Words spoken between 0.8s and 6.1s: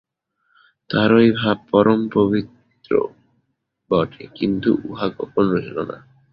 তাহার ঐ ভাব পরম পবিত্র বটে, কিন্তু উহা গোপন রহিল না।